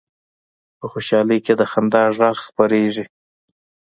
په 0.79 0.85
خوشحالۍ 0.91 1.39
کې 1.45 1.53
د 1.59 1.61
خندا 1.71 2.03
غږ 2.17 2.37
خپرېږي 2.47 3.05